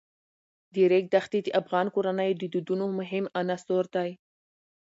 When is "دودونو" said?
2.53-2.85